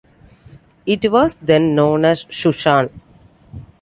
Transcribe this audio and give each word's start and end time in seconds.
It 0.87 1.11
was 1.11 1.37
then 1.43 1.75
known 1.75 2.05
as 2.05 2.25
Shushan. 2.27 2.89